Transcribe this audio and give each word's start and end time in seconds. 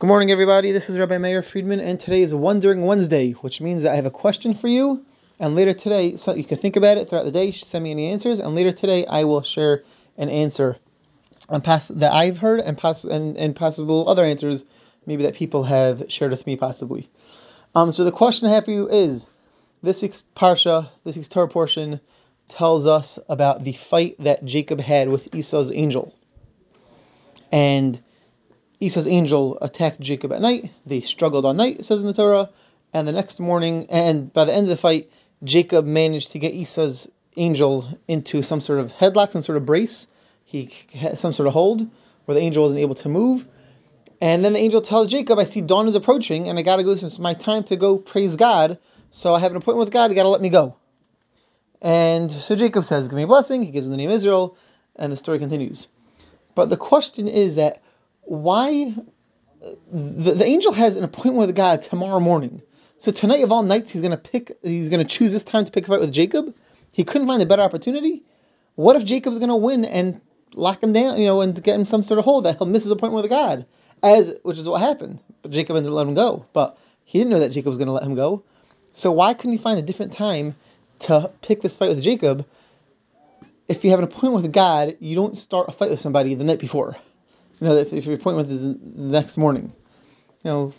Good 0.00 0.06
morning, 0.06 0.30
everybody. 0.30 0.70
This 0.70 0.88
is 0.88 0.96
Rabbi 0.96 1.18
Meir 1.18 1.42
Friedman, 1.42 1.80
and 1.80 1.98
today 1.98 2.22
is 2.22 2.32
Wondering 2.32 2.82
Wednesday, 2.82 3.32
which 3.32 3.60
means 3.60 3.82
that 3.82 3.90
I 3.90 3.96
have 3.96 4.06
a 4.06 4.12
question 4.12 4.54
for 4.54 4.68
you. 4.68 5.04
And 5.40 5.56
later 5.56 5.72
today, 5.72 6.14
so 6.14 6.36
you 6.36 6.44
can 6.44 6.56
think 6.56 6.76
about 6.76 6.98
it 6.98 7.10
throughout 7.10 7.24
the 7.24 7.32
day, 7.32 7.50
send 7.50 7.82
me 7.82 7.90
any 7.90 8.06
answers, 8.06 8.38
and 8.38 8.54
later 8.54 8.70
today 8.70 9.04
I 9.06 9.24
will 9.24 9.42
share 9.42 9.82
an 10.16 10.28
answer 10.28 10.76
and 11.48 11.64
pass 11.64 11.88
that 11.88 12.12
I've 12.12 12.38
heard 12.38 12.60
and 12.60 12.78
pass 12.78 13.02
and, 13.02 13.36
and 13.36 13.56
possible 13.56 14.08
other 14.08 14.24
answers, 14.24 14.64
maybe 15.04 15.24
that 15.24 15.34
people 15.34 15.64
have 15.64 16.04
shared 16.06 16.30
with 16.30 16.46
me 16.46 16.54
possibly. 16.54 17.10
Um, 17.74 17.90
so 17.90 18.04
the 18.04 18.12
question 18.12 18.46
I 18.46 18.52
have 18.52 18.66
for 18.66 18.70
you 18.70 18.88
is 18.88 19.28
this 19.82 20.00
week's 20.00 20.22
parsha, 20.36 20.88
this 21.02 21.16
week's 21.16 21.26
Torah 21.26 21.48
portion, 21.48 21.98
tells 22.46 22.86
us 22.86 23.18
about 23.28 23.64
the 23.64 23.72
fight 23.72 24.14
that 24.20 24.44
Jacob 24.44 24.78
had 24.78 25.08
with 25.08 25.34
Esau's 25.34 25.72
angel. 25.72 26.14
And 27.50 28.00
Esau's 28.80 29.06
angel 29.06 29.58
attacked 29.60 30.00
Jacob 30.00 30.32
at 30.32 30.40
night. 30.40 30.70
They 30.86 31.00
struggled 31.00 31.44
all 31.44 31.54
night, 31.54 31.80
it 31.80 31.84
says 31.84 32.00
in 32.00 32.06
the 32.06 32.12
Torah. 32.12 32.50
And 32.92 33.06
the 33.06 33.12
next 33.12 33.40
morning, 33.40 33.86
and 33.90 34.32
by 34.32 34.44
the 34.44 34.54
end 34.54 34.64
of 34.64 34.68
the 34.68 34.76
fight, 34.76 35.10
Jacob 35.44 35.84
managed 35.84 36.32
to 36.32 36.38
get 36.38 36.54
Esau's 36.54 37.08
angel 37.36 37.88
into 38.08 38.42
some 38.42 38.60
sort 38.60 38.80
of 38.80 38.92
headlock, 38.92 39.32
some 39.32 39.42
sort 39.42 39.58
of 39.58 39.66
brace. 39.66 40.08
He 40.44 40.70
had 40.94 41.18
some 41.18 41.32
sort 41.32 41.46
of 41.46 41.52
hold 41.52 41.86
where 42.24 42.34
the 42.34 42.40
angel 42.40 42.62
wasn't 42.62 42.80
able 42.80 42.94
to 42.96 43.08
move. 43.08 43.46
And 44.20 44.44
then 44.44 44.52
the 44.52 44.58
angel 44.58 44.80
tells 44.80 45.08
Jacob, 45.08 45.38
I 45.38 45.44
see 45.44 45.60
dawn 45.60 45.86
is 45.86 45.94
approaching 45.94 46.48
and 46.48 46.58
I 46.58 46.62
got 46.62 46.76
to 46.76 46.84
go. 46.84 46.92
It's 46.92 47.18
my 47.18 47.34
time 47.34 47.64
to 47.64 47.76
go 47.76 47.98
praise 47.98 48.36
God. 48.36 48.78
So 49.10 49.34
I 49.34 49.38
have 49.40 49.52
an 49.52 49.56
appointment 49.56 49.86
with 49.86 49.92
God. 49.92 50.10
You 50.10 50.16
got 50.16 50.24
to 50.24 50.28
let 50.28 50.42
me 50.42 50.48
go. 50.48 50.76
And 51.80 52.30
so 52.30 52.56
Jacob 52.56 52.84
says, 52.84 53.08
Give 53.08 53.16
me 53.16 53.22
a 53.22 53.26
blessing. 53.28 53.62
He 53.62 53.70
gives 53.70 53.86
him 53.86 53.92
the 53.92 53.96
name 53.96 54.10
Israel. 54.10 54.56
And 54.96 55.12
the 55.12 55.16
story 55.16 55.38
continues. 55.38 55.86
But 56.54 56.70
the 56.70 56.76
question 56.76 57.28
is 57.28 57.56
that 57.56 57.82
why 58.28 58.94
uh, 59.64 59.70
the, 59.90 60.34
the 60.34 60.44
angel 60.44 60.72
has 60.72 60.96
an 60.96 61.04
appointment 61.04 61.46
with 61.46 61.56
God 61.56 61.80
tomorrow 61.80 62.20
morning. 62.20 62.60
So 62.98 63.10
tonight 63.10 63.42
of 63.42 63.50
all 63.50 63.62
nights, 63.62 63.90
he's 63.90 64.02
gonna 64.02 64.18
pick. 64.18 64.56
He's 64.62 64.88
gonna 64.88 65.04
choose 65.04 65.32
this 65.32 65.44
time 65.44 65.64
to 65.64 65.72
pick 65.72 65.84
a 65.84 65.88
fight 65.88 66.00
with 66.00 66.12
Jacob. 66.12 66.54
He 66.92 67.04
couldn't 67.04 67.26
find 67.26 67.40
a 67.42 67.46
better 67.46 67.62
opportunity. 67.62 68.22
What 68.74 68.96
if 68.96 69.04
Jacob's 69.04 69.38
gonna 69.38 69.56
win 69.56 69.84
and 69.84 70.20
lock 70.54 70.82
him 70.82 70.92
down? 70.92 71.18
You 71.18 71.26
know, 71.26 71.40
and 71.40 71.60
get 71.62 71.78
him 71.78 71.84
some 71.86 72.02
sort 72.02 72.18
of 72.18 72.24
hold 72.24 72.44
that 72.44 72.58
he'll 72.58 72.66
miss 72.66 72.82
his 72.82 72.92
appointment 72.92 73.22
with 73.22 73.30
God, 73.30 73.64
as 74.02 74.34
which 74.42 74.58
is 74.58 74.68
what 74.68 74.80
happened. 74.80 75.20
But 75.42 75.52
Jacob 75.52 75.76
ended 75.76 75.90
up 75.90 75.96
letting 75.96 76.10
him 76.10 76.14
go. 76.14 76.44
But 76.52 76.76
he 77.04 77.18
didn't 77.18 77.30
know 77.30 77.40
that 77.40 77.50
Jacob 77.50 77.68
was 77.68 77.78
gonna 77.78 77.92
let 77.92 78.02
him 78.02 78.14
go. 78.14 78.42
So 78.92 79.10
why 79.10 79.32
couldn't 79.32 79.52
he 79.52 79.58
find 79.58 79.78
a 79.78 79.82
different 79.82 80.12
time 80.12 80.54
to 81.00 81.30
pick 81.40 81.62
this 81.62 81.76
fight 81.78 81.88
with 81.88 82.02
Jacob? 82.02 82.44
If 83.68 83.84
you 83.84 83.90
have 83.90 84.00
an 84.00 84.04
appointment 84.04 84.42
with 84.42 84.52
God, 84.52 84.96
you 84.98 85.14
don't 85.14 85.38
start 85.38 85.68
a 85.68 85.72
fight 85.72 85.90
with 85.90 86.00
somebody 86.00 86.34
the 86.34 86.44
night 86.44 86.58
before 86.58 86.96
you 87.60 87.68
know, 87.68 87.76
if, 87.76 87.92
if 87.92 88.06
your 88.06 88.14
appointment 88.14 88.50
is 88.50 88.64
the 88.64 88.78
next 88.94 89.36
morning. 89.36 89.72
You 90.44 90.50
know, 90.50 90.72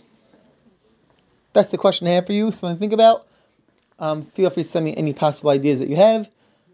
that's 1.52 1.70
the 1.70 1.78
question 1.78 2.06
I 2.06 2.12
have 2.12 2.26
for 2.26 2.32
you. 2.32 2.52
Something 2.52 2.76
to 2.76 2.80
think 2.80 2.92
about. 2.92 3.26
Um, 3.98 4.22
feel 4.22 4.48
free 4.50 4.62
to 4.62 4.68
send 4.68 4.84
me 4.84 4.96
any 4.96 5.12
possible 5.12 5.50
ideas 5.50 5.80
that 5.80 5.88
you 5.88 5.96
have. 5.96 6.30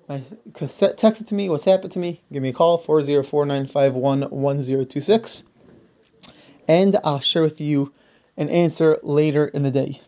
My, 0.08 0.22
text 0.54 1.20
it 1.20 1.26
to 1.26 1.34
me, 1.34 1.48
WhatsApp 1.48 1.84
it 1.84 1.90
to 1.92 1.98
me. 1.98 2.20
Give 2.32 2.42
me 2.42 2.48
a 2.50 2.52
call, 2.52 2.80
404-951-1026. 2.80 5.44
And 6.68 6.96
I'll 7.02 7.20
share 7.20 7.42
with 7.42 7.60
you 7.60 7.92
an 8.36 8.48
answer 8.48 9.00
later 9.02 9.48
in 9.48 9.64
the 9.64 9.72
day. 9.72 10.00